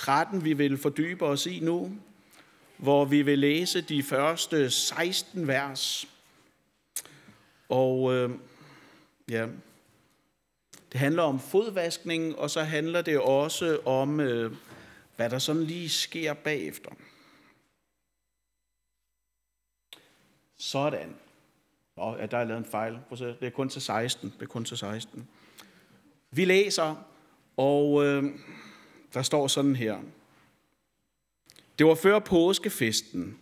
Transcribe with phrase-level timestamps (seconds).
[0.00, 1.98] 13, vi vil fordybe os i nu,
[2.76, 6.08] hvor vi vil læse de første 16 vers.
[7.68, 8.30] Og øh,
[9.30, 9.46] ja,
[10.92, 14.52] det handler om fodvaskning, og så handler det også om, øh,
[15.16, 16.90] hvad der sådan lige sker bagefter.
[20.58, 21.16] Sådan.
[21.96, 22.98] Nå, ja, der er lavet en fejl.
[23.10, 24.30] Det er kun til 16.
[24.30, 25.28] Det er kun til 16.
[26.30, 27.04] Vi læser,
[27.56, 28.24] og øh,
[29.14, 29.96] der står sådan her.
[31.78, 33.38] Det var før påskefesten,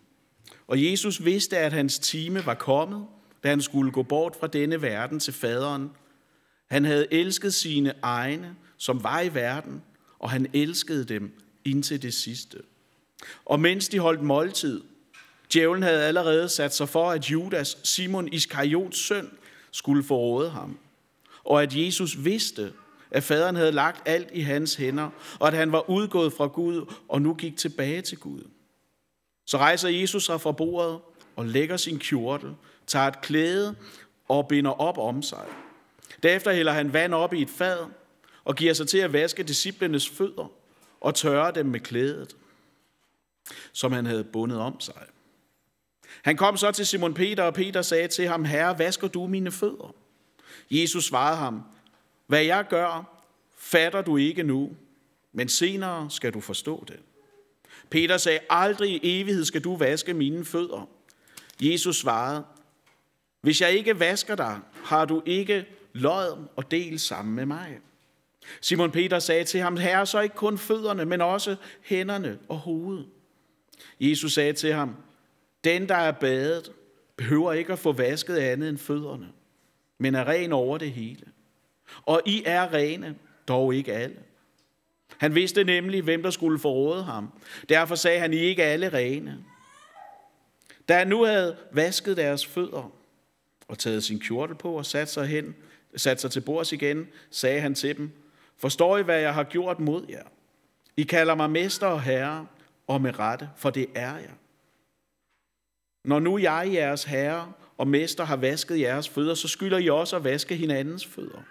[0.66, 3.06] og Jesus vidste, at hans time var kommet,
[3.42, 5.90] da han skulle gå bort fra denne verden til faderen.
[6.70, 9.82] Han havde elsket sine egne, som var i verden,
[10.18, 12.58] og han elskede dem indtil det sidste.
[13.44, 14.82] Og mens de holdt måltid,
[15.52, 19.30] djævlen havde allerede sat sig for, at Judas, Simon Iskariots søn,
[19.70, 20.78] skulle forråde ham.
[21.44, 22.72] Og at Jesus vidste,
[23.10, 26.94] at faderen havde lagt alt i hans hænder, og at han var udgået fra Gud
[27.08, 28.42] og nu gik tilbage til Gud.
[29.46, 31.00] Så rejser Jesus sig fra bordet
[31.36, 32.54] og lægger sin kjortel,
[32.86, 33.76] tager et klæde
[34.28, 35.46] og binder op om sig.
[36.22, 37.78] Derefter hælder han vand op i et fad
[38.44, 40.52] og giver sig til at vaske disciplenes fødder
[41.00, 42.36] og tørre dem med klædet,
[43.72, 45.02] som han havde bundet om sig.
[46.22, 49.50] Han kom så til Simon Peter, og Peter sagde til ham, Herre, vasker du mine
[49.50, 49.94] fødder?
[50.70, 51.62] Jesus svarede ham,
[52.28, 53.20] hvad jeg gør,
[53.56, 54.76] fatter du ikke nu,
[55.32, 57.00] men senere skal du forstå det.
[57.90, 60.88] Peter sagde, aldrig i evighed skal du vaske mine fødder.
[61.62, 62.44] Jesus svarede,
[63.40, 67.78] hvis jeg ikke vasker dig, har du ikke lod og del sammen med mig.
[68.60, 73.06] Simon Peter sagde til ham, herre, så ikke kun fødderne, men også hænderne og hovedet.
[74.00, 74.96] Jesus sagde til ham,
[75.64, 76.72] den, der er badet,
[77.16, 79.28] behøver ikke at få vasket andet end fødderne,
[79.98, 81.26] men er ren over det hele.
[82.06, 83.14] Og I er rene,
[83.48, 84.16] dog ikke alle.
[85.16, 87.32] Han vidste nemlig, hvem der skulle forråde ham.
[87.68, 89.44] Derfor sagde han, I ikke alle rene.
[90.88, 92.92] Da han nu havde vasket deres fødder
[93.68, 95.54] og taget sin kjortel på og sat sig hen,
[95.96, 98.10] sat sig til bords igen, sagde han til dem,
[98.56, 100.22] Forstår I, hvad jeg har gjort mod jer?
[100.96, 102.46] I kalder mig mester og herre,
[102.86, 104.34] og med rette, for det er jeg.
[106.04, 110.16] Når nu jeg, jeres herre og mester, har vasket jeres fødder, så skylder I også
[110.16, 111.42] at vaske hinandens fødder.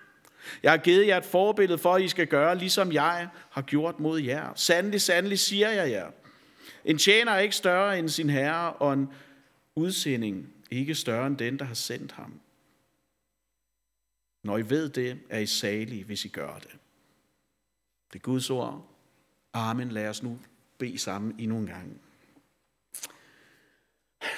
[0.64, 4.00] Jeg har givet jer et forbillede for, at I skal gøre, ligesom jeg har gjort
[4.00, 4.54] mod jer.
[4.56, 6.12] Sandelig, sandelig siger jeg jer.
[6.86, 9.10] En tjener er ikke større end sin herre, og en
[9.76, 12.40] udsending ikke større end den, der har sendt ham.
[14.44, 16.78] Når I ved det, er I salige, hvis I gør det.
[18.14, 18.88] Det er Guds ord.
[19.54, 19.90] Amen.
[19.90, 20.40] Lad os nu
[20.78, 22.02] bede sammen endnu en gang.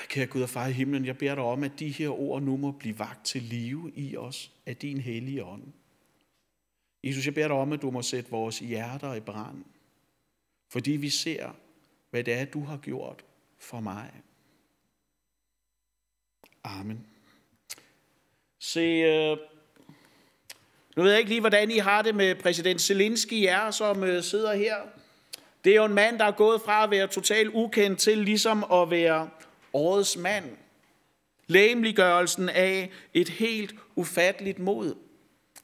[0.08, 2.58] Kære Gud og far i himlen, jeg beder dig om, at de her ord nu
[2.58, 5.64] må blive vagt til live i os af din hellige ånd.
[7.04, 9.66] Jesus, jeg beder dig om, at du må sætte vores hjerter i brand,
[10.70, 11.52] fordi vi ser,
[12.10, 13.26] hvad det er, du har gjort
[13.60, 14.12] for mig.
[16.64, 17.06] Amen.
[18.60, 19.38] Se, øh,
[20.96, 24.24] nu ved jeg ikke lige, hvordan I har det med præsident Zelensky, jer, som øh,
[24.24, 24.76] sidder her.
[25.64, 28.64] Det er jo en mand, der er gået fra at være totalt ukendt til ligesom
[28.72, 29.30] at være
[29.74, 30.58] årets mand.
[31.48, 34.96] Læmeliggørelsen af et helt ufatteligt mod.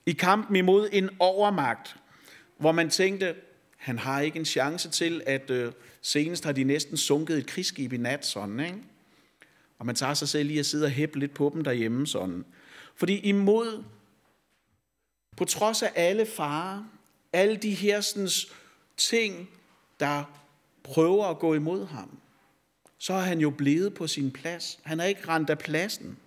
[0.06, 1.96] I kampen imod en overmagt,
[2.58, 3.36] hvor man tænkte,
[3.78, 5.72] han har ikke en chance til, at øh,
[6.02, 8.78] senest har de næsten sunket et krigsskib i nat, sådan, ikke?
[9.80, 12.46] Og man tager sig selv lige at sidde og hæppe lidt på dem derhjemme, sådan.
[12.96, 13.84] Fordi imod,
[15.38, 16.84] på trods af alle farer,
[17.34, 18.30] alle de her sådan,
[18.98, 19.50] ting,
[20.00, 20.24] der
[20.84, 22.18] prøver at gå imod ham,
[22.98, 24.80] så er han jo blevet på sin plads.
[24.84, 26.18] Han er ikke rent af pladsen.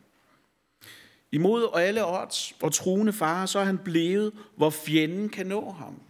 [1.32, 6.00] Imod alle odds og truende farer, så er han blevet, hvor fjenden kan nå ham.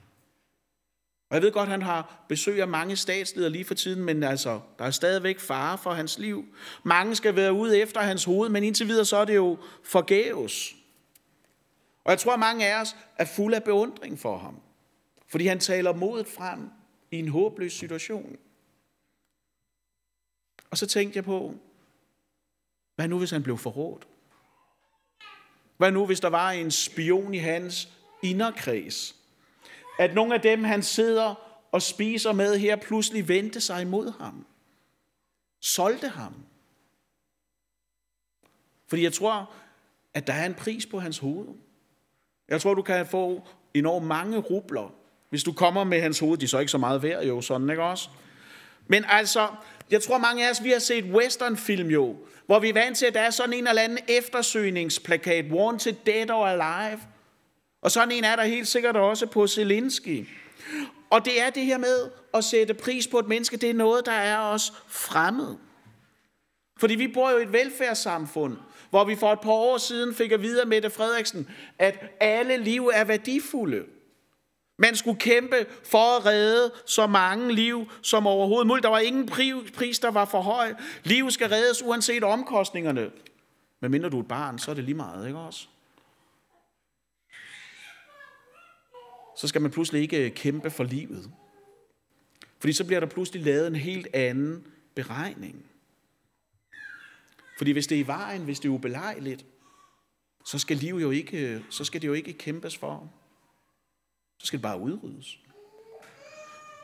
[1.30, 4.60] Og jeg ved godt, han har besøg af mange statsledere lige for tiden, men altså,
[4.78, 6.44] der er stadigvæk fare for hans liv.
[6.82, 10.74] Mange skal være ude efter hans hoved, men indtil videre så er det jo forgæves.
[12.04, 14.60] Og jeg tror, at mange af os er fuld af beundring for ham,
[15.26, 16.70] fordi han taler modet frem
[17.10, 18.36] i en håbløs situation.
[20.70, 21.54] Og så tænkte jeg på,
[22.94, 24.06] hvad nu hvis han blev forrådt?
[25.78, 27.88] Hvad nu hvis der var en spion i hans
[28.22, 29.16] inderkreds?
[29.98, 31.34] At nogle af dem, han sidder
[31.72, 34.46] og spiser med her, pludselig vendte sig imod ham.
[35.60, 36.34] Solgte ham.
[38.88, 39.50] Fordi jeg tror,
[40.14, 41.48] at der er en pris på hans hoved.
[42.48, 44.94] Jeg tror, du kan få enormt mange rubler,
[45.28, 46.38] hvis du kommer med hans hoved.
[46.38, 48.08] De er så ikke så meget værd, jo sådan, ikke også?
[48.88, 49.48] Men altså,
[49.90, 53.06] jeg tror mange af os, vi har set westernfilm jo, hvor vi er vant til,
[53.06, 57.00] at der er sådan en eller anden eftersøgningsplakat, Wanted Dead or Alive.
[57.82, 60.28] Og sådan en er der helt sikkert også på Zelensky.
[61.10, 64.06] Og det er det her med at sætte pris på et menneske, det er noget,
[64.06, 65.56] der er os fremmed.
[66.78, 68.56] Fordi vi bor jo i et velfærdssamfund,
[68.90, 71.48] hvor vi for et par år siden fik at vide af Mette Frederiksen,
[71.78, 73.84] at alle liv er værdifulde.
[74.80, 78.82] Man skulle kæmpe for at redde så mange liv som overhovedet muligt.
[78.82, 79.26] Der var ingen
[79.74, 80.74] pris, der var for høj.
[81.04, 83.10] Liv skal reddes uanset omkostningerne.
[83.80, 85.68] Men mindre du er et barn, så er det lige meget, ikke også?
[89.36, 91.30] Så skal man pludselig ikke øh, kæmpe for livet.
[92.58, 95.66] Fordi så bliver der pludselig lavet en helt anden beregning.
[97.58, 99.46] Fordi hvis det er i vejen, hvis det er ubelejligt,
[100.44, 103.10] så skal, liv jo ikke, øh, så skal det jo ikke kæmpes for.
[104.38, 105.38] Så skal det bare udryddes.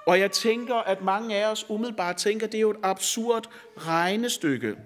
[0.06, 3.48] Og jeg tænker, at mange af os umiddelbart tænker, at det er jo et absurd
[3.76, 4.76] regnestykke.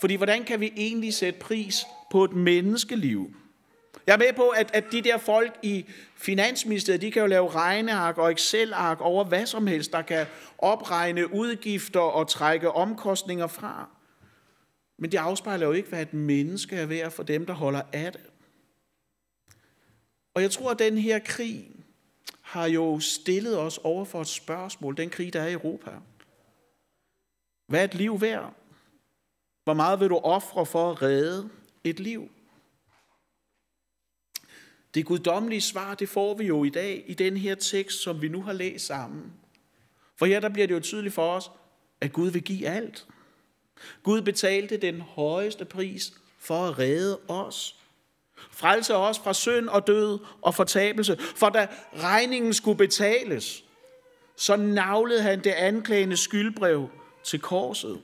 [0.00, 3.34] Fordi hvordan kan vi egentlig sætte pris på et menneskeliv?
[4.06, 5.86] Jeg er med på, at, at de der folk i
[6.16, 10.26] Finansministeriet, de kan jo lave regneark og Excel-ark over hvad som helst, der kan
[10.58, 13.88] opregne udgifter og trække omkostninger fra.
[14.98, 18.12] Men det afspejler jo ikke, hvad et menneske er værd for dem, der holder af
[18.12, 18.20] det.
[20.34, 21.77] Og jeg tror, at den her krig
[22.48, 25.90] har jo stillet os over for et spørgsmål, den krig, der er i Europa.
[27.66, 28.54] Hvad er et liv værd?
[29.64, 31.50] Hvor meget vil du ofre for at redde
[31.84, 32.30] et liv?
[34.94, 38.28] Det guddommelige svar, det får vi jo i dag i den her tekst, som vi
[38.28, 39.32] nu har læst sammen.
[40.16, 41.50] For her der bliver det jo tydeligt for os,
[42.00, 43.06] at Gud vil give alt.
[44.02, 47.78] Gud betalte den højeste pris for at redde os.
[48.50, 51.16] Frelse os fra synd og død og fortabelse.
[51.20, 53.64] For da regningen skulle betales,
[54.36, 56.90] så navlede han det anklagende skyldbrev
[57.24, 58.02] til korset.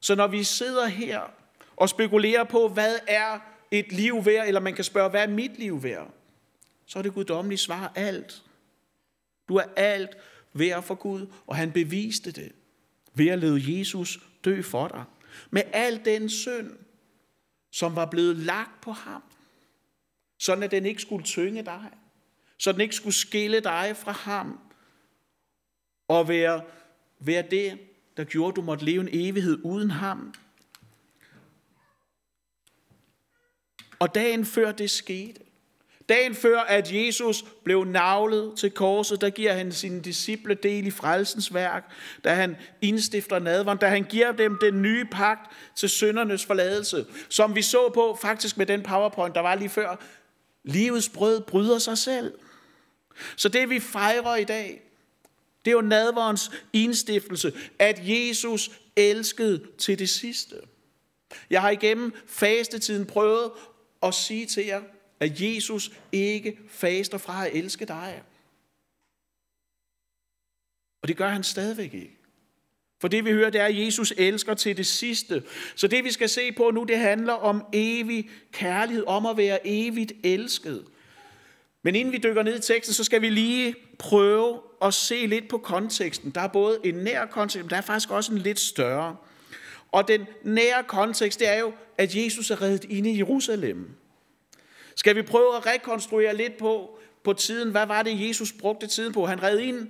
[0.00, 1.20] Så når vi sidder her
[1.76, 3.38] og spekulerer på, hvad er
[3.70, 6.10] et liv værd, eller man kan spørge, hvad er mit liv værd?
[6.86, 8.42] Så er det guddommelige svar alt.
[9.48, 10.16] Du er alt
[10.52, 12.52] værd for Gud, og han beviste det
[13.14, 15.04] ved at lede Jesus dø for dig.
[15.50, 16.70] Med al den synd,
[17.76, 19.22] som var blevet lagt på ham.
[20.38, 21.90] Sådan at den ikke skulle tynge dig.
[22.58, 24.60] Så den ikke skulle skille dig fra ham.
[26.08, 26.64] Og være,
[27.18, 27.78] være det,
[28.16, 30.34] der gjorde, at du måtte leve en evighed uden ham.
[33.98, 35.40] Og dagen før det skete,
[36.08, 40.90] dagen før at Jesus blev navlet til korset, der giver han sine disciple del i
[40.90, 41.90] frelsens værk,
[42.24, 47.54] da han indstifter nadveren, da han giver dem den nye pagt til syndernes forladelse, som
[47.54, 49.96] vi så på faktisk med den powerpoint, der var lige før.
[50.64, 52.32] Livets brød bryder sig selv.
[53.36, 54.82] Så det vi fejrer i dag,
[55.64, 60.56] det er jo nadverens indstiftelse, at Jesus elskede til det sidste.
[61.50, 63.50] Jeg har igennem fastetiden prøvet
[64.02, 64.80] at sige til jer,
[65.20, 68.22] at Jesus ikke faster fra at elske dig.
[71.02, 72.16] Og det gør han stadigvæk ikke.
[73.00, 75.42] For det vi hører, det er, at Jesus elsker til det sidste.
[75.74, 79.58] Så det vi skal se på nu, det handler om evig kærlighed, om at være
[79.64, 80.84] evigt elsket.
[81.82, 85.48] Men inden vi dykker ned i teksten, så skal vi lige prøve at se lidt
[85.48, 86.30] på konteksten.
[86.30, 89.16] Der er både en nær kontekst, men der er faktisk også en lidt større.
[89.92, 93.90] Og den nære kontekst, det er jo, at Jesus er reddet inde i Jerusalem.
[94.96, 99.12] Skal vi prøve at rekonstruere lidt på, på tiden, hvad var det, Jesus brugte tiden
[99.12, 99.26] på?
[99.26, 99.88] Han red ind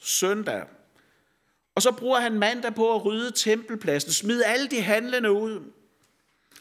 [0.00, 0.62] søndag.
[1.74, 5.60] Og så bruger han mandag på at rydde tempelpladsen, smide alle de handlende ud.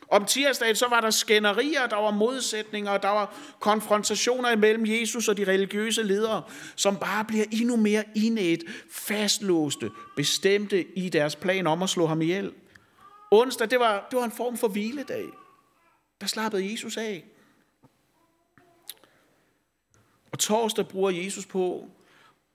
[0.08, 5.38] Om tirsdagen så var der skænderier, der var modsætninger, der var konfrontationer imellem Jesus og
[5.38, 6.44] de religiøse ledere,
[6.76, 12.22] som bare bliver endnu mere indet, fastlåste, bestemte i deres plan om at slå ham
[12.22, 12.54] ihjel.
[13.32, 15.26] Onsdag, det var, det var en form for hviledag.
[16.22, 17.31] Der slappede Jesus af.
[20.32, 21.90] Og torsdag bruger Jesus på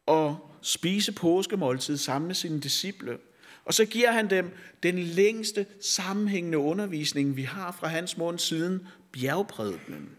[0.09, 3.19] at spise påskemåltid sammen med sine disciple.
[3.65, 8.87] Og så giver han dem den længste sammenhængende undervisning, vi har fra hans mund siden
[9.13, 10.11] bjergprædikenen.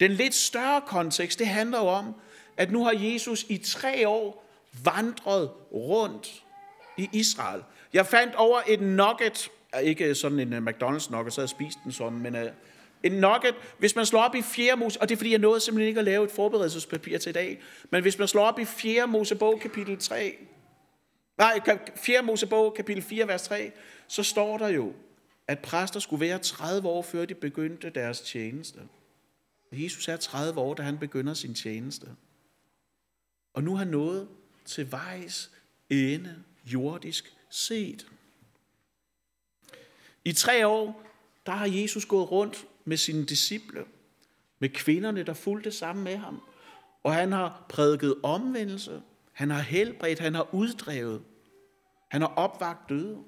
[0.00, 2.14] Den lidt større kontekst, det handler jo om,
[2.56, 4.44] at nu har Jesus i tre år
[4.84, 6.44] vandret rundt
[6.98, 7.62] i Israel.
[7.92, 9.50] Jeg fandt over et nugget,
[9.82, 12.50] ikke sådan en øh, McDonald's nugget, så jeg spiste den sådan, men øh,
[13.02, 14.76] en nugget, hvis man slår op i 4.
[14.76, 17.32] Mose, og det er fordi, jeg nåede simpelthen ikke at lave et forberedelsespapir til i
[17.32, 19.06] dag, men hvis man slår op i 4.
[19.06, 20.36] Mosebog kapitel 3,
[21.38, 21.60] nej,
[21.96, 22.22] 4.
[22.22, 23.72] Mosebog kapitel 4, vers 3,
[24.08, 24.92] så står der jo,
[25.48, 28.80] at præster skulle være 30 år, før de begyndte deres tjeneste.
[29.72, 32.06] Jesus er 30 år, da han begynder sin tjeneste.
[33.54, 34.28] Og nu har han nået
[34.64, 35.50] til vejs
[35.90, 38.06] ende jordisk set.
[40.24, 41.02] I tre år,
[41.46, 43.84] der har Jesus gået rundt med sine disciple,
[44.58, 46.42] med kvinderne, der fulgte sammen med ham.
[47.02, 49.02] Og han har prædiket omvendelse.
[49.32, 51.22] Han har helbredt, han har uddrevet.
[52.08, 53.18] Han har opvagt døde.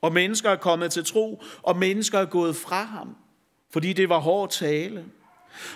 [0.00, 3.16] Og mennesker er kommet til tro, og mennesker er gået fra ham,
[3.70, 5.04] fordi det var hård tale.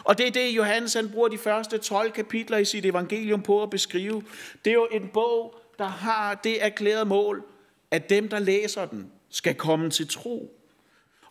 [0.05, 3.63] Og det er det, Johannes han bruger de første 12 kapitler i sit evangelium på
[3.63, 4.23] at beskrive.
[4.65, 7.45] Det er jo en bog, der har det erklærede mål,
[7.91, 10.64] at dem, der læser den, skal komme til tro.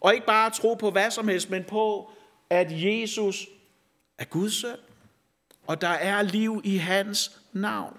[0.03, 2.12] Og ikke bare tro på hvad som helst, men på,
[2.50, 3.48] at Jesus
[4.17, 4.75] er Guds søn,
[5.67, 7.98] og der er liv i hans navn.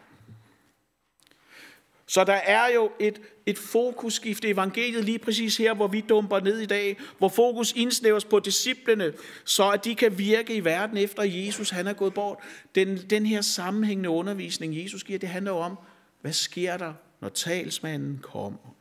[2.06, 6.40] Så der er jo et, et fokusskift i evangeliet lige præcis her, hvor vi dumper
[6.40, 9.12] ned i dag, hvor fokus indsnævres på disciplene,
[9.44, 12.38] så at de kan virke i verden efter Jesus, han er gået bort.
[12.74, 15.78] Den, den her sammenhængende undervisning, Jesus giver, det handler jo om,
[16.20, 18.73] hvad sker der, når talsmanden kommer?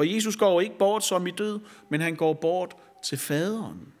[0.00, 3.92] For Jesus går ikke bort som i død, men han går bort til faderen.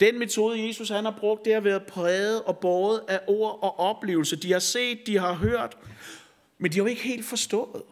[0.00, 3.78] Den metode, Jesus han har brugt, det har været præget og båret af ord og
[3.78, 4.36] oplevelse.
[4.36, 5.76] De har set, de har hørt,
[6.58, 7.82] men de har jo ikke helt forstået.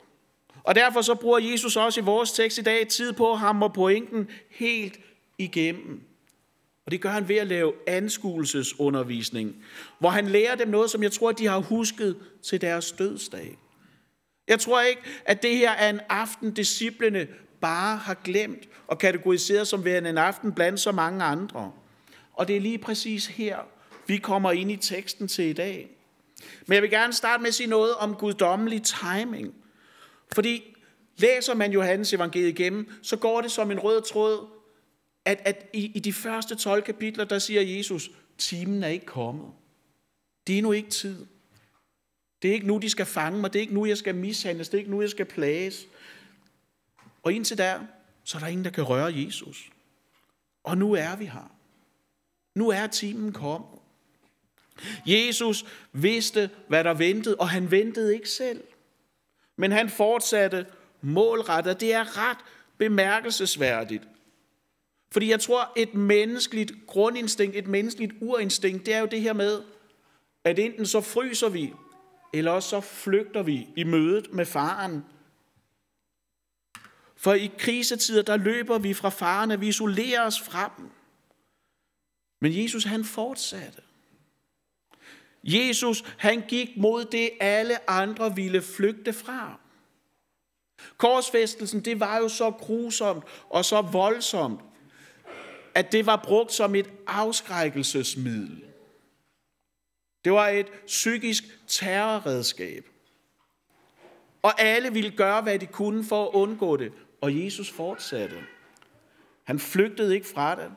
[0.63, 3.71] Og derfor så bruger Jesus også i vores tekst i dag tid på at hamre
[3.71, 5.01] pointen helt
[5.39, 6.01] igennem.
[6.87, 9.65] Og det gør han ved at lave anskuelsesundervisning,
[9.99, 13.59] hvor han lærer dem noget, som jeg tror, de har husket til deres dødsdag.
[14.49, 17.29] Jeg tror ikke, at det her er en aften, disciplene
[17.61, 21.73] bare har glemt og kategoriseret som værende en aften blandt så mange andre.
[22.33, 23.59] Og det er lige præcis her,
[24.07, 25.91] vi kommer ind i teksten til i dag.
[26.67, 29.55] Men jeg vil gerne starte med at sige noget om guddommelig timing.
[30.33, 30.77] Fordi
[31.17, 34.47] læser man Johannes evangeliet igennem, så går det som en rød tråd,
[35.25, 39.47] at, at i, i de første 12 kapitler, der siger Jesus, timen er ikke kommet.
[40.47, 41.27] Det er nu ikke tid.
[42.45, 43.53] Det er ikke nu, de skal fange mig.
[43.53, 44.69] Det er ikke nu, jeg skal mishandles.
[44.69, 45.87] Det er ikke nu, jeg skal plages.
[47.23, 47.81] Og indtil der,
[48.25, 49.71] så er der ingen, der kan røre Jesus.
[50.65, 51.57] Og nu er vi her.
[52.55, 53.79] Nu er timen kommet.
[55.07, 58.65] Jesus vidste, hvad der ventede, og han ventede ikke selv.
[59.57, 60.67] Men han fortsatte
[61.01, 61.81] målrettet.
[61.81, 62.39] Det er ret
[62.79, 64.03] bemærkelsesværdigt.
[65.11, 69.63] Fordi jeg tror, et menneskeligt grundinstinkt, et menneskeligt urinstinkt, det er jo det her med,
[70.45, 71.73] at enten så fryser vi,
[72.39, 75.05] eller også så flygter vi i mødet med faren.
[77.17, 80.91] For i krisetider, der løber vi fra faren, vi isolerer os fra dem.
[82.41, 83.83] Men Jesus, han fortsatte.
[85.45, 89.61] Jesus, han gik mod det, alle andre ville flygte fra.
[90.97, 94.61] Korsfæstelsen, det var jo så grusomt og så voldsomt,
[95.75, 98.65] at det var brugt som et afskrækkelsesmiddel.
[100.25, 102.89] Det var et psykisk terrorredskab.
[104.43, 106.93] Og alle ville gøre, hvad de kunne for at undgå det.
[107.21, 108.37] Og Jesus fortsatte.
[109.45, 110.71] Han flygtede ikke fra det.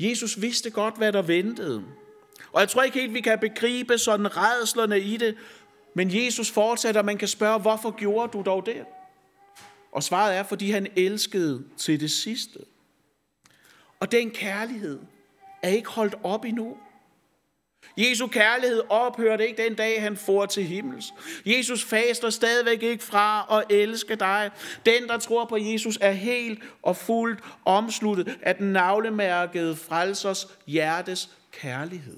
[0.00, 1.84] Jesus vidste godt, hvad der ventede.
[2.52, 5.36] Og jeg tror ikke helt, vi kan begribe sådan redslerne i det.
[5.94, 8.84] Men Jesus fortsætter, og man kan spørge, hvorfor gjorde du dog det?
[9.92, 12.58] Og svaret er, fordi han elskede til det sidste.
[14.00, 15.00] Og den kærlighed
[15.62, 16.76] er ikke holdt op endnu.
[17.96, 21.06] Jesu kærlighed ophørte ikke den dag, han for til himmels.
[21.46, 24.50] Jesus faster stadigvæk ikke fra at elske dig.
[24.86, 31.30] Den, der tror på Jesus, er helt og fuldt omsluttet af den navlemærkede frelsers hjertes
[31.52, 32.16] kærlighed.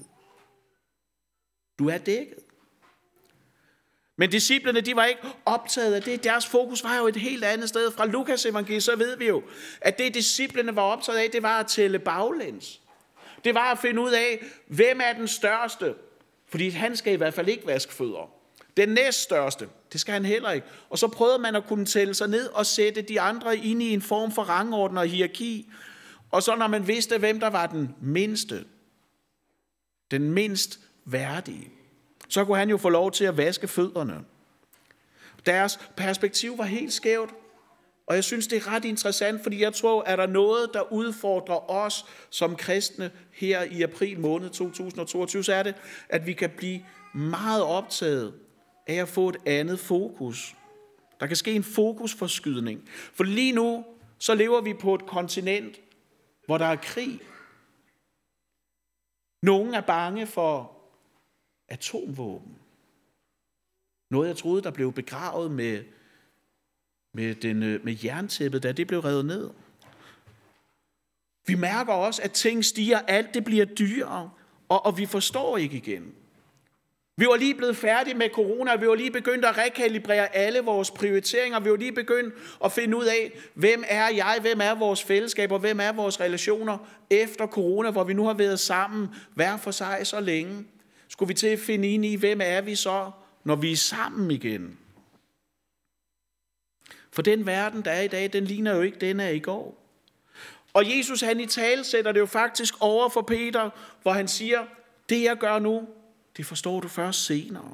[1.79, 2.39] Du er dækket.
[4.17, 6.23] Men disciplerne, de var ikke optaget af det.
[6.23, 7.91] Deres fokus var jo et helt andet sted.
[7.91, 9.43] Fra Lukas evangeliet, så ved vi jo,
[9.81, 12.81] at det disciplerne var optaget af, det var at tælle baglæns.
[13.43, 15.93] Det var at finde ud af, hvem er den største.
[16.47, 18.29] Fordi han skal i hvert fald ikke vaske fødder.
[18.77, 20.67] Den næststørste, det skal han heller ikke.
[20.89, 23.93] Og så prøvede man at kunne tælle sig ned og sætte de andre ind i
[23.93, 25.69] en form for rangorden og hierarki.
[26.31, 28.65] Og så når man vidste, hvem der var den mindste,
[30.11, 31.69] den mindst værdige,
[32.29, 34.23] så kunne han jo få lov til at vaske fødderne.
[35.45, 37.29] Deres perspektiv var helt skævt.
[38.05, 40.93] Og jeg synes, det er ret interessant, fordi jeg tror, at der er noget, der
[40.93, 45.75] udfordrer os som kristne her i april måned 2022, så er det,
[46.09, 48.33] at vi kan blive meget optaget
[48.87, 50.55] af at få et andet fokus.
[51.19, 52.89] Der kan ske en fokusforskydning.
[53.13, 53.85] For lige nu,
[54.19, 55.79] så lever vi på et kontinent,
[56.45, 57.19] hvor der er krig.
[59.41, 60.77] Nogle er bange for
[61.69, 62.57] atomvåben.
[64.11, 65.83] Noget, jeg troede, der blev begravet med
[67.13, 69.49] med, den, øh, med jerntæppet, da det blev revet ned.
[71.47, 74.29] Vi mærker også, at ting stiger, alt det bliver dyrere,
[74.69, 76.13] og, og vi forstår ikke igen.
[77.17, 80.91] Vi var lige blevet færdige med corona, vi var lige begyndt at rekalibrere alle vores
[80.91, 82.33] prioriteringer, vi var lige begyndt
[82.65, 86.19] at finde ud af, hvem er jeg, hvem er vores fællesskab, og hvem er vores
[86.19, 86.77] relationer
[87.09, 90.65] efter corona, hvor vi nu har været sammen hver for sig så længe.
[91.07, 93.11] Skulle vi til at finde ind i, hvem er vi så,
[93.43, 94.77] når vi er sammen igen?
[97.13, 99.77] For den verden, der er i dag, den ligner jo ikke den af i går.
[100.73, 103.69] Og Jesus han i tale sætter det jo faktisk over for Peter,
[104.01, 104.65] hvor han siger,
[105.09, 105.87] det jeg gør nu,
[106.37, 107.73] det forstår du først senere.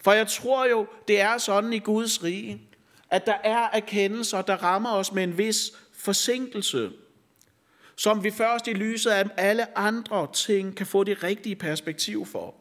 [0.00, 2.62] For jeg tror jo, det er sådan i Guds rige,
[3.10, 6.90] at der er erkendelser, der rammer os med en vis forsinkelse,
[7.96, 12.54] som vi først i lyset af alle andre ting kan få det rigtige perspektiv for.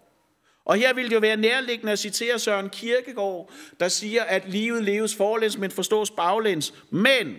[0.65, 4.83] Og her vil det jo være nærliggende at citere Søren Kierkegaard, der siger, at livet
[4.83, 6.73] leves forlæns, men forstås baglæns.
[6.89, 7.35] Men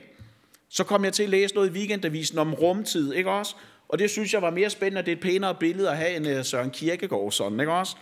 [0.68, 3.54] så kom jeg til at læse noget i weekendavisen om rumtid, ikke også?
[3.88, 6.28] Og det synes jeg var mere spændende, det er et pænere billede at have end
[6.28, 7.97] øh, Søren Kierkegaard sådan, ikke også?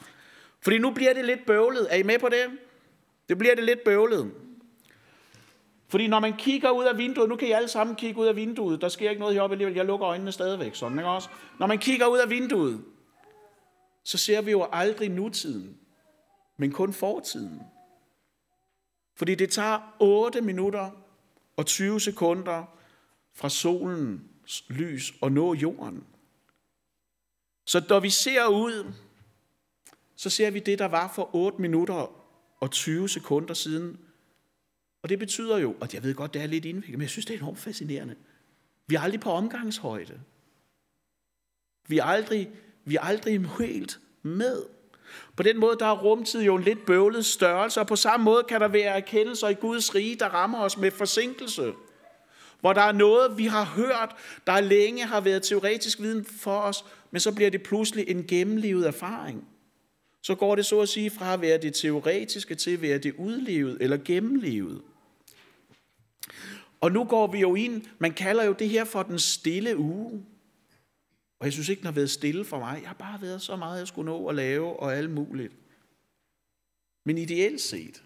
[0.61, 1.87] Fordi nu bliver det lidt bøvlet.
[1.91, 2.47] Er I med på det?
[3.29, 4.31] Det bliver det lidt bøvlet.
[5.89, 8.37] Fordi når man kigger ud af vinduet, nu kan I alle sammen kigge ud af
[8.37, 11.29] vinduet, der sker ikke noget heroppe alligevel, jeg lukker øjnene stadigvæk, sådan, ikke også?
[11.61, 12.81] Når man kigger ud af vinduet,
[14.05, 15.79] så ser vi jo aldrig nutiden,
[16.57, 17.63] men kun fortiden.
[19.17, 20.91] Fordi det tager 8 minutter
[21.57, 22.65] og 20 sekunder
[23.33, 26.05] fra solens lys og nå jorden.
[27.67, 28.93] Så når vi ser ud,
[30.17, 32.25] så ser vi det, der var for 8 minutter
[32.61, 34.01] og 20 sekunder siden.
[35.03, 37.27] Og det betyder jo, og jeg ved godt, det er lidt indviklet, men jeg synes,
[37.27, 38.17] det er enormt fascinerende.
[38.87, 40.21] Vi er aldrig på omgangshøjde.
[41.89, 42.51] Vi er aldrig,
[42.85, 44.63] vi er aldrig helt med.
[45.37, 48.45] På den måde, der er rumtid jo en lidt bøvlet størrelse, og på samme måde
[48.49, 51.73] kan der være erkendelser i Guds rige, der rammer os med forsinkelse.
[52.61, 56.85] Hvor der er noget, vi har hørt, der længe har været teoretisk viden for os,
[57.11, 59.49] men så bliver det pludselig en gennemlevet erfaring.
[60.23, 63.15] Så går det så at sige fra at være det teoretiske til at være det
[63.19, 64.83] udlevet eller gennemlevet.
[66.81, 70.25] Og nu går vi jo ind, man kalder jo det her for den stille uge.
[71.45, 72.79] Og jeg synes ikke, den har været stille for mig.
[72.81, 75.57] Jeg har bare været så meget, jeg skulle nå at lave og alt muligt.
[77.05, 78.03] Men ideelt set,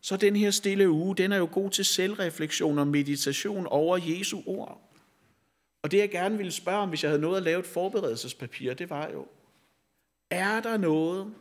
[0.00, 4.42] så den her stille uge, den er jo god til selvreflektion og meditation over Jesu
[4.46, 4.90] ord.
[5.82, 8.74] Og det jeg gerne ville spørge om, hvis jeg havde noget at lave et forberedelsespapir,
[8.74, 9.26] det var jo,
[10.30, 11.34] er der noget,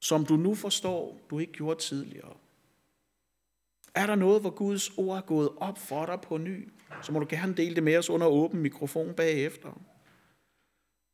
[0.00, 2.36] som du nu forstår, du ikke gjorde tidligere?
[3.94, 7.18] Er der noget, hvor Guds ord er gået op for dig på ny, så må
[7.18, 9.80] du gerne dele det med os under åben mikrofon bagefter.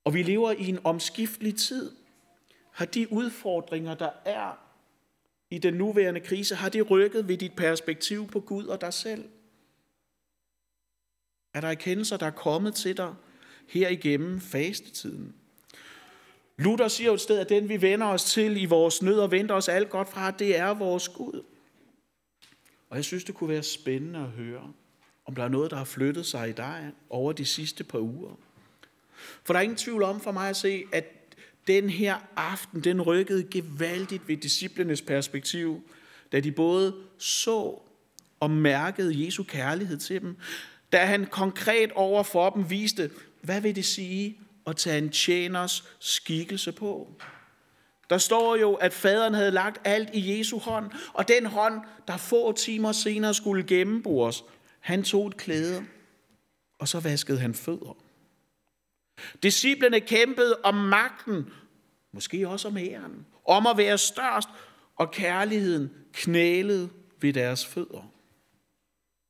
[0.05, 1.93] Og vi lever i en omskiftelig tid.
[2.71, 4.59] Har de udfordringer, der er
[5.51, 9.25] i den nuværende krise, har det rykket ved dit perspektiv på Gud og dig selv?
[11.55, 13.15] Er der erkendelser, der er kommet til dig
[13.67, 15.35] her igennem fastetiden?
[16.57, 19.31] Luther siger jo et sted, at den vi vender os til i vores nød og
[19.31, 21.43] venter os alt godt fra, det er vores Gud.
[22.91, 24.73] Og jeg synes, det kunne være spændende at høre,
[25.25, 28.35] om der er noget, der har flyttet sig i dig over de sidste par uger.
[29.45, 31.05] For der er ingen tvivl om for mig at se, at
[31.67, 35.83] den her aften, den rykkede gevaldigt ved disciplenes perspektiv,
[36.33, 37.81] da de både så
[38.41, 40.37] og mærkede Jesu kærlighed til dem,
[40.93, 43.11] da han konkret over for dem viste,
[43.43, 47.09] hvad vil det sige at tage en tjeners skikkelse på.
[48.11, 52.17] Der står jo, at faderen havde lagt alt i Jesu hånd, og den hånd, der
[52.17, 54.45] få timer senere skulle gennembores,
[54.81, 55.85] han tog et klæde,
[56.79, 57.97] og så vaskede han fødder.
[59.43, 61.53] Disciplerne kæmpede om magten,
[62.13, 64.49] måske også om æren, om at være størst,
[64.97, 68.13] og kærligheden knælede ved deres fødder.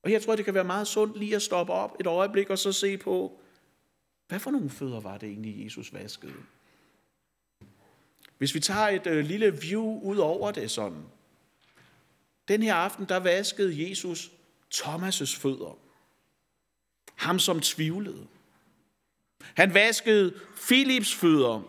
[0.02, 2.59] Og jeg tror, det kan være meget sundt lige at stoppe op et øjeblik og
[2.59, 3.40] så se på,
[4.28, 6.33] hvad for nogle fødder var det egentlig, Jesus vaskede?
[8.38, 11.05] Hvis vi tager et øh, lille view ud over det sådan.
[12.48, 14.33] Den her aften, der vaskede Jesus
[14.74, 15.78] Thomas' fødder.
[17.14, 18.26] Ham, som tvivlede.
[19.55, 20.35] Han vaskede
[20.66, 21.62] Philips fødder.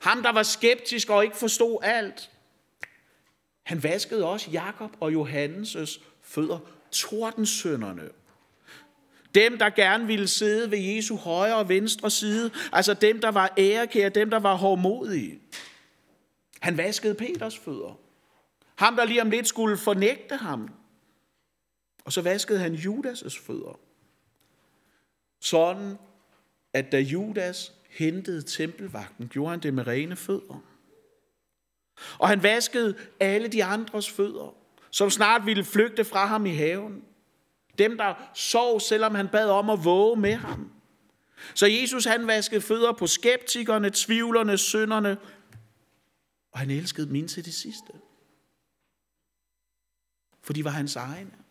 [0.00, 2.30] Ham, der var skeptisk og ikke forstod alt.
[3.62, 6.58] Han vaskede også Jakob og Johannes' fødder,
[6.90, 8.08] tordensønderne.
[9.34, 12.50] Dem, der gerne ville sidde ved Jesu højre og venstre side.
[12.72, 15.40] Altså dem, der var ærekære, dem, der var hårdmodige.
[16.60, 17.98] Han vaskede Peters fødder.
[18.74, 20.68] Ham, der lige om lidt skulle fornægte ham.
[22.04, 23.78] Og så vaskede han Judas' fødder.
[25.40, 25.98] Sådan
[26.72, 30.64] at da Judas hentede tempelvagten, gjorde han det med rene fødder.
[32.18, 34.54] Og han vaskede alle de andres fødder,
[34.90, 37.04] som snart ville flygte fra ham i haven.
[37.78, 40.72] Dem, der sov, selvom han bad om at våge med ham.
[41.54, 45.18] Så Jesus han vaskede fødder på skeptikerne, tvivlerne, synderne,
[46.52, 47.92] Og han elskede min til det sidste.
[50.42, 51.41] For de var hans egne.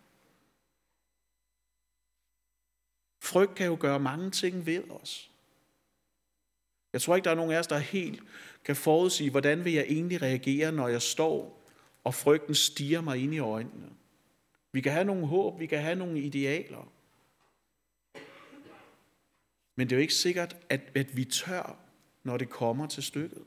[3.22, 5.32] Frygt kan jo gøre mange ting ved os.
[6.94, 8.24] Jeg tror ikke, der er nogen af os, der helt
[8.66, 11.64] kan forudsige, hvordan vil jeg egentlig reagere, når jeg står,
[12.04, 13.90] og frygten stiger mig ind i øjnene.
[14.72, 16.92] Vi kan have nogle håb, vi kan have nogle idealer.
[19.76, 21.80] Men det er jo ikke sikkert, at, at vi tør,
[22.24, 23.46] når det kommer til stykket.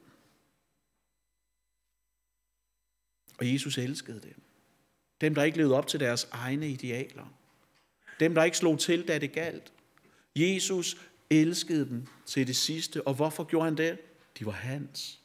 [3.39, 4.43] Og Jesus elskede dem.
[5.21, 7.27] Dem, der ikke levede op til deres egne idealer.
[8.21, 9.73] Dem, der ikke slog til, da det galt.
[10.37, 10.97] Jesus
[11.31, 13.07] elskede dem til det sidste.
[13.07, 13.99] Og hvorfor gjorde han det?
[14.39, 15.21] De var hans.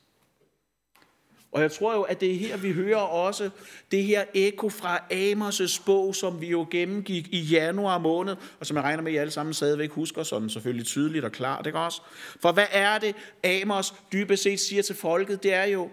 [1.51, 3.49] Og jeg tror jo, at det er her, vi hører også
[3.91, 8.77] det her eko fra Amos' bog, som vi jo gennemgik i januar måned, og som
[8.77, 11.79] jeg regner med, at I alle sammen stadigvæk husker sådan selvfølgelig tydeligt og klart, ikke
[11.79, 12.01] også?
[12.39, 15.43] For hvad er det, Amos dybest set siger til folket?
[15.43, 15.89] Det er jo,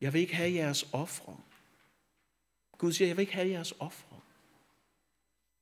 [0.00, 1.36] jeg vil ikke have jeres ofre.
[2.78, 4.15] Gud siger, jeg vil ikke have jeres ofre.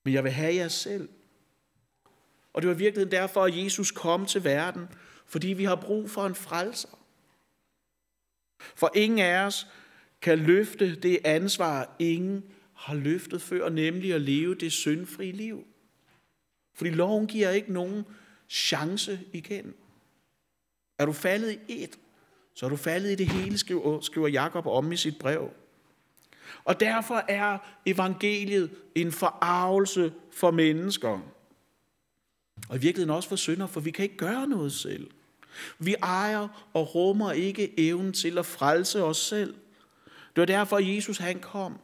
[0.04, 1.08] Men jeg vil have jer selv.
[2.52, 4.88] Og det var virkelig derfor, at Jesus kom til verden,
[5.26, 6.98] fordi vi har brug for en frelser.
[8.74, 9.66] For ingen af os
[10.22, 15.66] kan løfte det ansvar, ingen har løftet før, nemlig at leve det syndfri liv.
[16.74, 18.04] Fordi loven giver ikke nogen
[18.48, 19.74] chance igen.
[20.98, 21.98] Er du faldet i et,
[22.54, 25.50] så er du faldet i det hele, skriver, skriver Jakob om i sit brev.
[26.64, 31.20] Og derfor er evangeliet en forarvelse for mennesker.
[32.68, 35.10] Og i virkeligheden også for synder, for vi kan ikke gøre noget selv.
[35.78, 39.54] Vi ejer og rummer ikke evnen til at frelse os selv.
[40.06, 41.78] Det var derfor, Jesus han kom.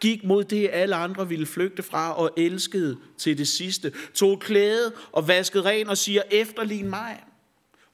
[0.00, 3.92] Gik mod det, alle andre ville flygte fra og elskede til det sidste.
[4.14, 7.24] Tog klæde og vaskede ren og siger, efterlign mig.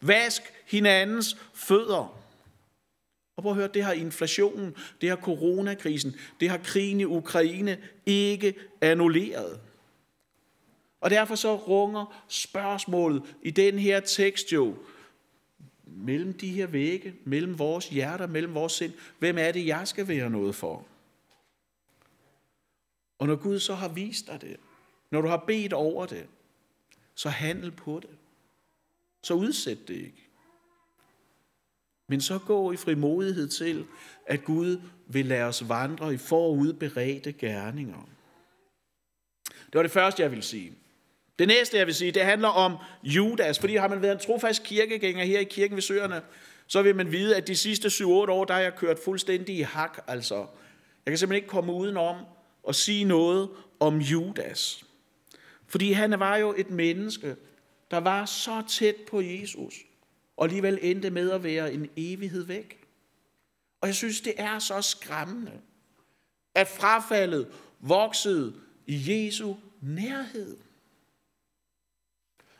[0.00, 2.25] Vask hinandens fødder.
[3.36, 7.82] Og prøv at høre, det har inflationen, det har coronakrisen, det har krigen i Ukraine
[8.06, 9.60] ikke annulleret.
[11.00, 14.76] Og derfor så runger spørgsmålet i den her tekst jo,
[15.84, 20.08] mellem de her vægge, mellem vores hjerter, mellem vores sind, hvem er det, jeg skal
[20.08, 20.86] være noget for?
[23.18, 24.56] Og når Gud så har vist dig det,
[25.10, 26.26] når du har bedt over det,
[27.14, 28.10] så handel på det.
[29.22, 30.25] Så udsæt det ikke.
[32.08, 33.84] Men så gå i frimodighed til,
[34.26, 38.08] at Gud vil lade os vandre i forudberedte gerninger.
[39.46, 40.72] Det var det første, jeg vil sige.
[41.38, 43.58] Det næste, jeg vil sige, det handler om Judas.
[43.58, 46.22] Fordi har man været en trofast kirkegænger her i kirken ved Søerne,
[46.66, 49.60] så vil man vide, at de sidste 7-8 år, der har jeg kørt fuldstændig i
[49.60, 49.98] hak.
[50.06, 52.16] Altså, jeg kan simpelthen ikke komme udenom
[52.68, 53.48] at sige noget
[53.80, 54.84] om Judas.
[55.66, 57.36] Fordi han var jo et menneske,
[57.90, 59.74] der var så tæt på Jesus,
[60.36, 62.86] og alligevel endte med at være en evighed væk.
[63.80, 65.60] Og jeg synes, det er så skræmmende,
[66.54, 70.56] at frafaldet voksede i Jesu nærhed.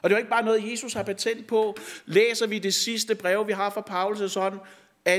[0.03, 1.77] Og det er ikke bare noget, Jesus har patent på.
[2.07, 4.59] Læser vi det sidste brev, vi har fra Paulus' sådan,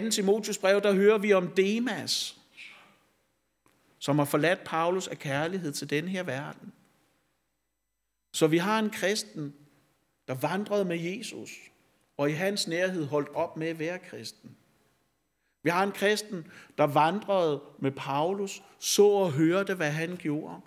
[0.03, 0.09] 2.
[0.09, 2.37] Timotius brev, der hører vi om Demas,
[3.99, 6.73] som har forladt Paulus af kærlighed til den her verden.
[8.33, 9.55] Så vi har en kristen,
[10.27, 11.51] der vandrede med Jesus,
[12.17, 14.57] og i hans nærhed holdt op med at være kristen.
[15.63, 20.61] Vi har en kristen, der vandrede med Paulus, så og hørte, hvad han gjorde,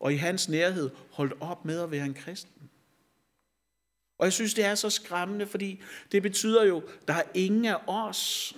[0.00, 2.70] og i hans nærhed holdt op med at være en kristen.
[4.18, 7.76] Og jeg synes, det er så skræmmende, fordi det betyder jo, der er ingen af
[7.86, 8.54] os,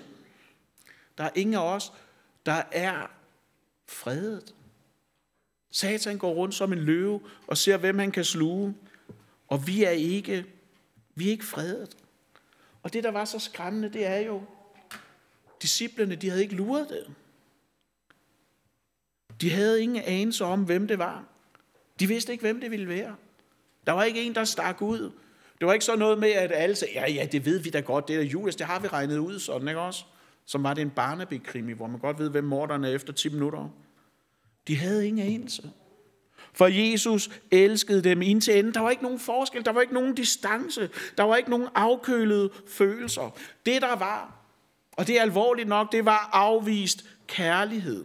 [1.19, 1.93] der er ingen af os,
[2.47, 3.07] der er
[3.89, 4.55] fredet.
[5.71, 8.75] Satan går rundt som en løve og ser, hvem han kan sluge.
[9.49, 10.47] Og vi er ikke,
[11.15, 11.97] vi er ikke fredet.
[12.83, 14.43] Og det, der var så skræmmende, det er jo,
[15.63, 17.15] disciplene, de havde ikke luret det.
[19.41, 21.25] De havde ingen anelse om, hvem det var.
[22.01, 23.17] De vidste ikke, hvem det ville være.
[23.87, 25.13] Der var ikke en, der stak ud.
[25.59, 27.81] Det var ikke så noget med, at alle sagde, ja, ja, det ved vi da
[27.81, 30.05] godt, det er Julius, det har vi regnet ud sådan, ikke også?
[30.45, 33.69] Som var det en barnaby hvor man godt ved, hvem morderen er efter 10 minutter.
[34.69, 35.71] De havde ingen anelse.
[36.53, 38.75] For Jesus elskede dem indtil enden.
[38.75, 42.51] Der var ikke nogen forskel, der var ikke nogen distance, der var ikke nogen afkølede
[42.69, 43.39] følelser.
[43.67, 44.41] Det der var,
[44.93, 48.05] og det er alvorligt nok, det var afvist kærlighed.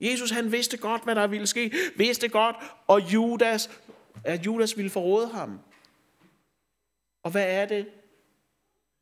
[0.00, 3.70] Jesus han vidste godt, hvad der ville ske, vidste godt, og Judas,
[4.24, 5.60] at Judas ville forråde ham.
[7.22, 7.86] Og hvad er det,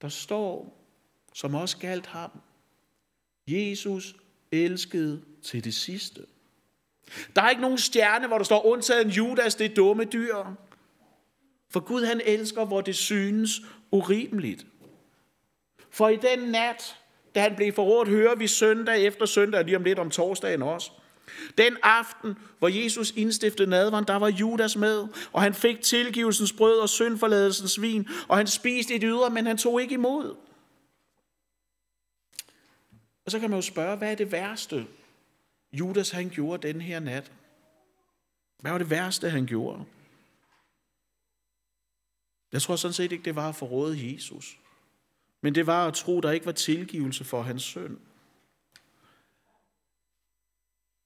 [0.03, 0.83] der står,
[1.33, 2.31] som også galt ham?
[3.49, 4.17] Jesus
[4.53, 6.27] elskede til det sidste.
[7.37, 10.37] Der er ikke nogen stjerne, hvor der står undtagen Judas, det dumme dyr.
[11.71, 13.51] For Gud han elsker, hvor det synes
[13.91, 14.67] urimeligt.
[15.91, 16.97] For i den nat,
[17.35, 20.91] da han blev forrådt, hører vi søndag efter søndag, lige om lidt om torsdagen også.
[21.59, 26.79] Den aften, hvor Jesus indstiftede nadveren, der var Judas med, og han fik tilgivelsens brød
[26.79, 30.37] og syndforladelsens vin, og han spiste et det ydre, men han tog ikke imod.
[33.25, 34.87] Og så kan man jo spørge, hvad er det værste,
[35.79, 37.33] Judas han gjorde den her nat?
[38.61, 39.85] Hvad var det værste, han gjorde?
[42.53, 44.59] Jeg tror sådan set ikke, det var at forråde Jesus.
[45.43, 48.01] Men det var at tro, der ikke var tilgivelse for hans søn.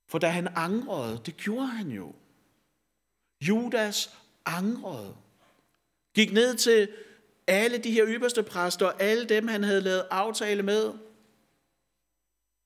[0.09, 2.14] For da han angrede, det gjorde han jo.
[3.40, 5.16] Judas angrede.
[6.14, 6.92] Gik ned til
[7.46, 10.92] alle de her ypperste præster, og alle dem, han havde lavet aftale med.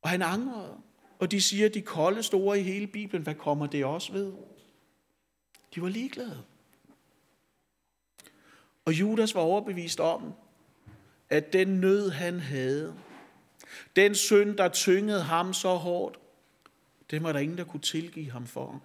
[0.03, 0.84] Og han angrede.
[1.25, 4.33] Og de siger, de kolde store i hele Bibelen, hvad kommer det også ved?
[5.75, 6.45] De var ligeglade.
[8.85, 10.35] Og Judas var overbevist om,
[11.31, 12.95] at den nød, han havde,
[13.97, 16.19] den synd, der tyngede ham så hårdt,
[17.11, 18.83] det var der ingen, der kunne tilgive ham for.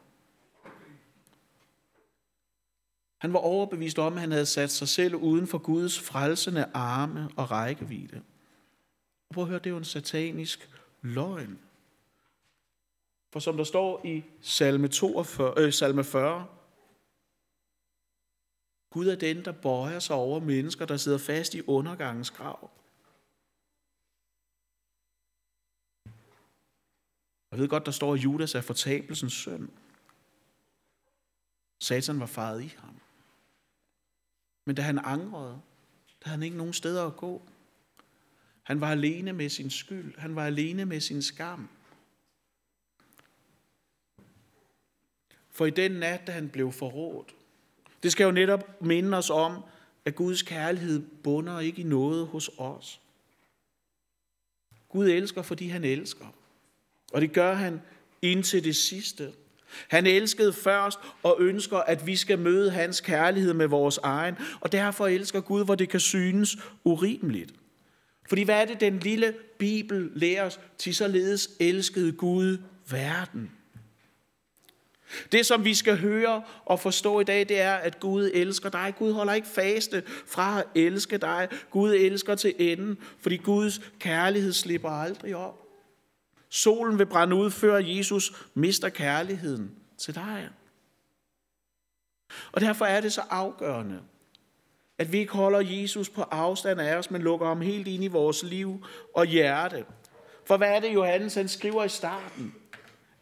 [3.18, 7.30] Han var overbevist om, at han havde sat sig selv uden for Guds frelsende arme
[7.36, 8.22] og rækkevidde.
[9.34, 10.70] Prøv at høre, det er jo en satanisk
[11.02, 11.60] løgn.
[13.32, 16.48] For som der står i salme, 42, øh, salme 40,
[18.90, 22.72] Gud er den, der bøjer sig over mennesker, der sidder fast i undergangens grav.
[27.52, 29.72] Jeg ved godt, der står, at Judas er fortabelsens søn.
[31.80, 33.00] Satan var faret i ham.
[34.66, 35.62] Men da han angrede,
[36.20, 37.42] der havde han ikke nogen steder at gå.
[38.64, 40.18] Han var alene med sin skyld.
[40.18, 41.70] Han var alene med sin skam.
[45.60, 47.36] For i den nat, da han blev forrådt,
[48.04, 49.64] det skal jo netop minde os om,
[50.06, 53.02] at Guds kærlighed bunder ikke i noget hos os.
[54.90, 56.26] Gud elsker, fordi han elsker.
[57.14, 57.82] Og det gør han
[58.22, 59.32] indtil det sidste.
[59.88, 64.72] Han elskede først og ønsker, at vi skal møde hans kærlighed med vores egen, og
[64.72, 67.54] derfor elsker Gud, hvor det kan synes urimeligt.
[68.30, 70.60] Fordi hvad er det, den lille Bibel lærer os?
[70.78, 72.58] Til således elskede Gud
[72.90, 73.52] verden.
[75.32, 78.94] Det, som vi skal høre og forstå i dag, det er, at Gud elsker dig.
[78.98, 81.48] Gud holder ikke faste fra at elske dig.
[81.72, 85.66] Gud elsker til enden, fordi Guds kærlighed slipper aldrig op.
[86.50, 90.50] Solen vil brænde ud, før Jesus mister kærligheden til dig.
[92.52, 94.00] Og derfor er det så afgørende,
[94.98, 98.08] at vi ikke holder Jesus på afstand af os, men lukker ham helt ind i
[98.08, 99.86] vores liv og hjerte.
[100.46, 102.56] For hvad er det, Johannes han skriver i starten?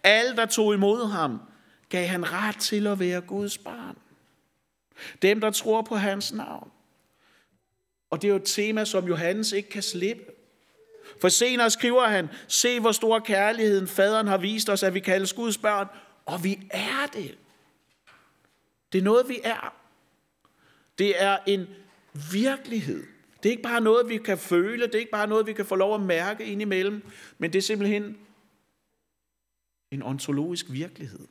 [0.03, 1.39] Alle, der tog imod ham,
[1.89, 3.97] gav han ret til at være Guds barn.
[5.21, 6.71] Dem, der tror på hans navn.
[8.09, 10.23] Og det er jo et tema, som Johannes ikke kan slippe.
[11.21, 15.33] For senere skriver han, se hvor stor kærligheden faderen har vist os, at vi kaldes
[15.33, 15.87] Guds børn,
[16.25, 17.37] og vi er det.
[18.91, 19.73] Det er noget, vi er.
[20.97, 21.67] Det er en
[22.31, 23.03] virkelighed.
[23.43, 25.65] Det er ikke bare noget, vi kan føle, det er ikke bare noget, vi kan
[25.65, 27.05] få lov at mærke indimellem,
[27.37, 28.17] men det er simpelthen
[29.91, 31.27] en ontologisk virkelighed.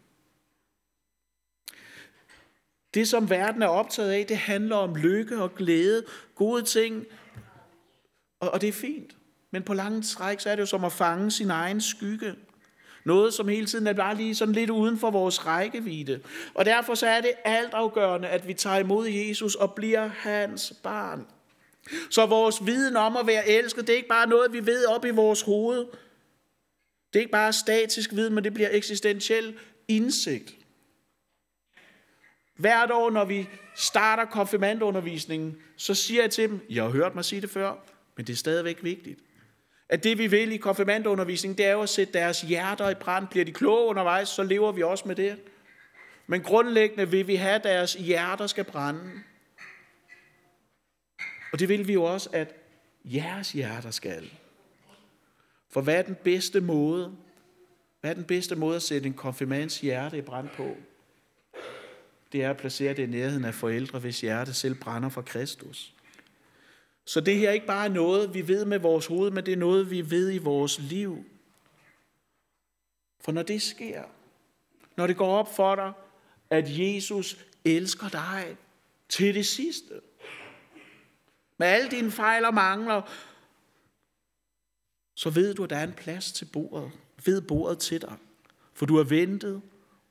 [2.97, 6.05] Det, som verden er optaget af, det handler om lykke og glæde,
[6.35, 7.07] gode ting,
[8.41, 9.17] og, og det er fint.
[9.51, 12.35] Men på lange træk, så er det jo som at fange sin egen skygge.
[13.05, 16.21] Noget, som hele tiden er bare lige sådan lidt uden for vores rækkevidde.
[16.55, 21.27] Og derfor så er det altafgørende, at vi tager imod Jesus og bliver hans barn.
[22.11, 25.05] Så vores viden om at være elsket, det er ikke bare noget, vi ved op
[25.05, 25.79] i vores hoved.
[27.13, 29.55] Det er ikke bare statisk viden, men det bliver eksistentiel
[29.89, 30.56] indsigt.
[32.57, 37.25] Hvert år, når vi starter konfirmandundervisningen, så siger jeg til dem, jeg har hørt mig
[37.25, 37.75] sige det før,
[38.17, 39.21] men det er stadigvæk vigtigt.
[39.89, 43.29] At det vi vil i konfirmandundervisningen, det er jo at sætte deres hjerter i brand.
[43.29, 45.39] Bliver de kloge undervejs, så lever vi også med det.
[46.27, 49.11] Men grundlæggende vil vi have, at deres hjerter skal brænde.
[51.53, 52.55] Og det vil vi jo også, at
[53.05, 54.31] jeres hjerter skal.
[55.71, 57.17] For hvad er den bedste måde?
[58.01, 60.77] Hvad er den bedste måde at sætte en konfirmands hjerte i brand på?
[62.37, 65.95] Det er at placere det i nærheden af forældre, hvis hjerte selv brænder for Kristus.
[67.05, 69.57] Så det her er ikke bare noget, vi ved med vores hoved, men det er
[69.57, 71.25] noget, vi ved i vores liv.
[73.21, 74.03] For når det sker,
[74.97, 75.93] når det går op for dig,
[76.51, 78.57] at Jesus elsker dig
[79.09, 80.01] til det sidste,
[81.59, 83.03] med alle dine fejl og mangler,
[85.15, 86.93] så ved du, at der er en plads til bordet,
[87.25, 88.17] ved bordet til dig.
[88.75, 89.63] For du er ventet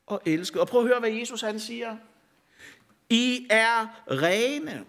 [0.05, 0.61] og elsket.
[0.61, 1.97] Og prøv at høre, hvad Jesus han siger.
[3.09, 4.85] I er rene.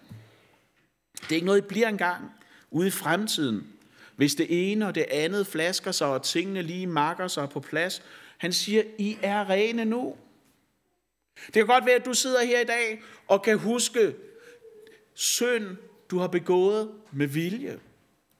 [1.21, 2.31] Det er ikke noget, I bliver engang
[2.71, 3.73] ude i fremtiden.
[4.15, 8.03] hvis det ene og det andet flasker sig, og tingene lige makker sig på plads.
[8.37, 10.15] Han siger, I er rene nu.
[11.45, 14.15] Det kan godt være, at du sidder her i dag og kan huske
[15.13, 15.77] synd,
[16.11, 17.79] du har begået med vilje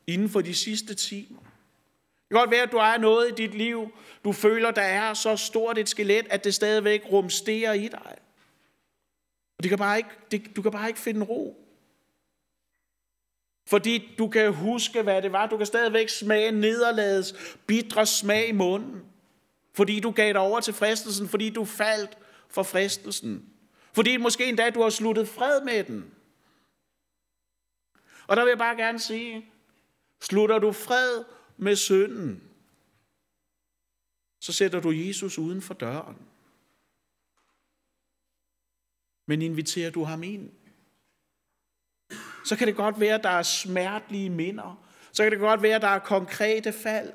[0.07, 1.39] inden for de sidste timer.
[1.39, 3.91] Det kan godt være, at du er noget i dit liv,
[4.23, 8.15] du føler, der er så stort et skelet, at det stadigvæk rumsterer i dig.
[9.57, 11.63] Og det kan bare ikke, det, du kan bare ikke finde ro.
[13.67, 15.47] Fordi du kan huske, hvad det var.
[15.47, 19.03] Du kan stadigvæk smage nederlagets bitre smag i munden.
[19.73, 21.27] Fordi du gav dig over til fristelsen.
[21.27, 22.17] Fordi du faldt
[22.49, 23.49] for fristelsen.
[23.93, 26.11] Fordi måske endda du har sluttet fred med den.
[28.27, 29.45] Og der vil jeg bare gerne sige,
[30.21, 31.23] slutter du fred
[31.57, 32.43] med synden,
[34.41, 36.17] så sætter du Jesus uden for døren.
[39.27, 40.49] Men inviterer du ham ind,
[42.45, 44.83] så kan det godt være, at der er smertelige minder.
[45.11, 47.11] Så kan det godt være, at der er konkrete fald.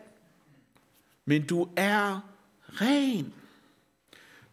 [1.25, 2.21] Men du er
[2.69, 3.35] ren.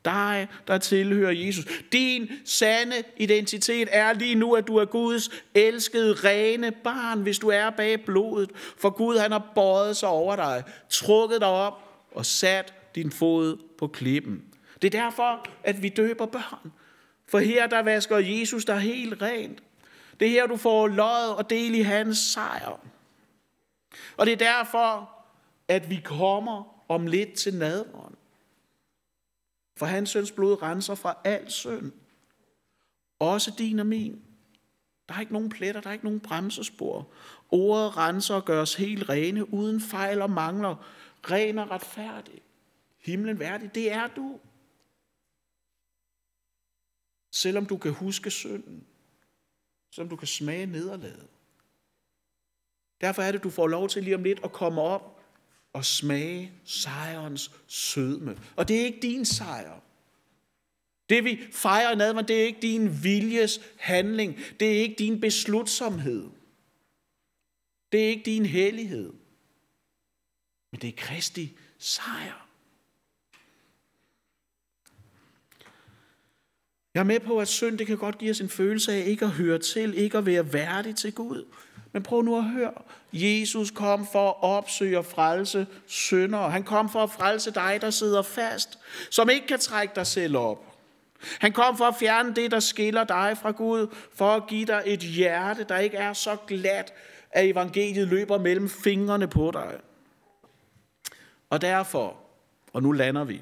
[0.06, 1.65] Dig, der tilhører Jesus.
[1.91, 7.48] Din sande identitet er lige nu, at du er Guds elskede, rene barn, hvis du
[7.48, 8.52] er bag blodet.
[8.78, 11.74] For Gud, han har bøjet sig over dig, trukket dig op
[12.12, 14.43] og sat din fod på klippen.
[14.82, 16.72] Det er derfor, at vi døber børn.
[17.30, 19.63] For her der vasker Jesus dig helt rent.
[20.20, 22.80] Det er her, du får lod og del i hans sejr.
[24.18, 25.10] Og det er derfor,
[25.68, 28.15] at vi kommer om lidt til nadveren.
[29.78, 31.92] For hans søns blod renser fra al synd.
[33.20, 34.22] Også din og min.
[35.10, 37.08] Der er ikke nogen pletter, der er ikke nogen bremsespor.
[37.52, 40.76] Ordet renser og gør os helt rene, uden fejl og mangler.
[41.32, 42.42] Ren og retfærdig.
[43.00, 44.39] Himlen værdig, det er du.
[47.32, 48.84] Selvom du kan huske synden.
[49.92, 51.28] Selvom du kan smage nederlaget.
[53.02, 55.24] Derfor er det, du får lov til lige om lidt at komme op
[55.74, 58.39] og smage sejrens sødme.
[58.56, 59.80] Og det er ikke din sejr.
[61.10, 64.39] Det vi fejrer i nadvand, det er ikke din viljes handling.
[64.60, 66.30] Det er ikke din beslutsomhed.
[67.92, 69.13] Det er ikke din hellighed.
[70.72, 72.49] Men det er Kristi sejr.
[76.93, 79.25] Jeg er med på, at synd det kan godt give os en følelse af ikke
[79.25, 81.45] at høre til, ikke at være værdig til Gud.
[81.91, 82.73] Men prøv nu at høre.
[83.13, 86.52] Jesus kom for at opsøge og frelse syndere.
[86.52, 90.38] Han kom for at frelse dig, der sidder fast, som ikke kan trække dig selv
[90.38, 90.65] op.
[91.39, 94.84] Han kom for at fjerne det, der skiller dig fra Gud, for at give dig
[94.86, 96.93] et hjerte, der ikke er så glat,
[97.32, 99.80] at evangeliet løber mellem fingrene på dig.
[101.49, 102.17] Og derfor,
[102.73, 103.41] og nu lander vi,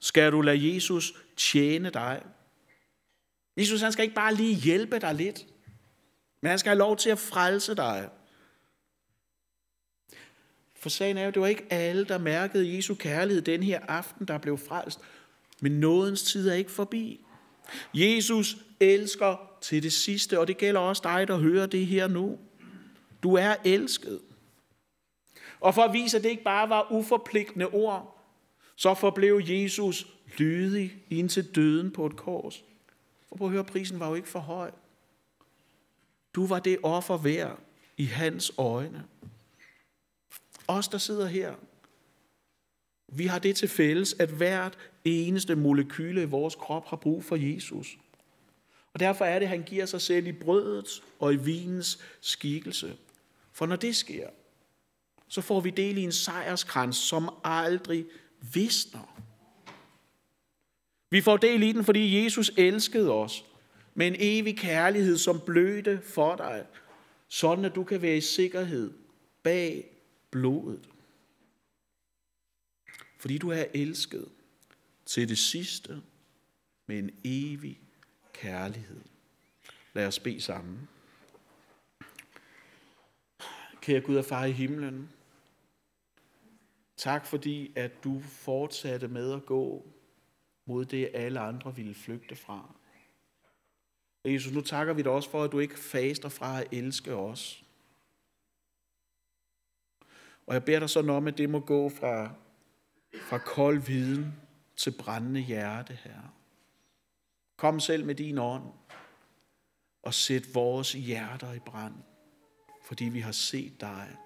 [0.00, 2.22] skal du lade Jesus tjene dig.
[3.58, 5.46] Jesus han skal ikke bare lige hjælpe dig lidt,
[6.40, 8.08] men han skal have lov til at frelse dig.
[10.76, 14.28] For sagen er jo, det var ikke alle, der mærkede Jesu kærlighed den her aften,
[14.28, 15.00] der blev frelst.
[15.60, 17.20] Men nådens tid er ikke forbi.
[17.94, 22.38] Jesus elsker til det sidste, og det gælder også dig, der hører det her nu.
[23.22, 24.20] Du er elsket.
[25.60, 28.24] Og for at vise, at det ikke bare var uforpligtende ord,
[28.76, 30.06] så forblev Jesus
[30.38, 32.64] lydig indtil døden på et kors.
[33.28, 34.70] For prøv at høre, prisen var jo ikke for høj.
[36.34, 37.58] Du var det offer værd
[37.96, 39.04] i hans øjne.
[40.68, 41.54] Os, der sidder her,
[43.08, 47.36] vi har det til fælles, at hvert eneste molekyle i vores krop har brug for
[47.36, 47.98] Jesus.
[48.92, 52.96] Og derfor er det, at han giver sig selv i brødets og i vinens skikkelse.
[53.52, 54.28] For når det sker,
[55.28, 58.06] så får vi del i en sejrskrans, som aldrig
[58.52, 59.27] visner.
[61.10, 63.44] Vi får del i den, fordi Jesus elskede os
[63.94, 66.66] med en evig kærlighed, som blødte for dig,
[67.28, 68.92] sådan at du kan være i sikkerhed
[69.42, 69.90] bag
[70.30, 70.88] blodet.
[73.18, 74.28] Fordi du er elsket
[75.06, 76.02] til det sidste
[76.86, 77.80] med en evig
[78.32, 79.00] kærlighed.
[79.94, 80.88] Lad os bede sammen.
[83.80, 85.08] Kære Gud og far i himlen,
[86.96, 89.86] tak fordi, at du fortsatte med at gå
[90.68, 92.74] mod det, alle andre ville flygte fra.
[94.24, 97.64] Jesus, nu takker vi dig også for, at du ikke faster fra at elske os.
[100.46, 102.34] Og jeg beder dig sådan om, at det må gå fra,
[103.28, 104.32] fra kold viden
[104.76, 106.34] til brændende hjerte, her.
[107.56, 108.72] Kom selv med din ånd
[110.02, 111.94] og sæt vores hjerter i brand,
[112.84, 114.16] fordi vi har set dig,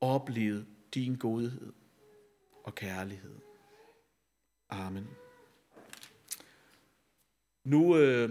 [0.00, 1.72] oplevet din godhed
[2.64, 3.53] og kærlighed.
[4.82, 5.06] Amen.
[7.64, 8.22] Nu øh,